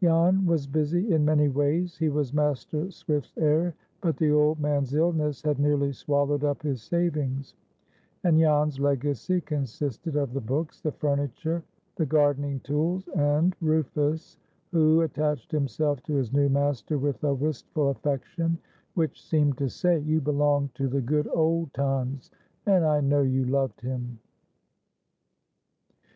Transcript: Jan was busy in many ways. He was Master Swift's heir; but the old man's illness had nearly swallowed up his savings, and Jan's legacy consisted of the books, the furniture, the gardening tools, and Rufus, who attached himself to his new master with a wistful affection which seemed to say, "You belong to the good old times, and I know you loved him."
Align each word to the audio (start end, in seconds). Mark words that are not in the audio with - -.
Jan 0.00 0.46
was 0.46 0.68
busy 0.68 1.12
in 1.12 1.24
many 1.24 1.48
ways. 1.48 1.96
He 1.98 2.08
was 2.08 2.32
Master 2.32 2.88
Swift's 2.92 3.36
heir; 3.36 3.74
but 4.00 4.16
the 4.16 4.30
old 4.30 4.60
man's 4.60 4.94
illness 4.94 5.42
had 5.42 5.58
nearly 5.58 5.90
swallowed 5.92 6.44
up 6.44 6.62
his 6.62 6.80
savings, 6.84 7.54
and 8.22 8.38
Jan's 8.38 8.78
legacy 8.78 9.40
consisted 9.40 10.14
of 10.14 10.34
the 10.34 10.40
books, 10.40 10.80
the 10.80 10.92
furniture, 10.92 11.64
the 11.96 12.06
gardening 12.06 12.60
tools, 12.60 13.08
and 13.16 13.56
Rufus, 13.60 14.38
who 14.70 15.00
attached 15.00 15.50
himself 15.50 16.00
to 16.04 16.14
his 16.14 16.32
new 16.32 16.48
master 16.48 16.96
with 16.96 17.24
a 17.24 17.34
wistful 17.34 17.88
affection 17.88 18.58
which 18.94 19.26
seemed 19.26 19.58
to 19.58 19.68
say, 19.68 19.98
"You 19.98 20.20
belong 20.20 20.70
to 20.74 20.86
the 20.86 21.00
good 21.02 21.26
old 21.34 21.74
times, 21.74 22.30
and 22.66 22.84
I 22.84 23.00
know 23.00 23.22
you 23.22 23.46
loved 23.46 23.80
him." 23.80 24.20